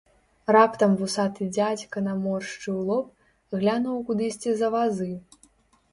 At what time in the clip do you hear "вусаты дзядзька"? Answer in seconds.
1.01-2.03